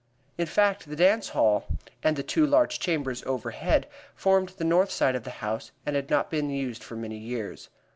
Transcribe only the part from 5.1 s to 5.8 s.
of the house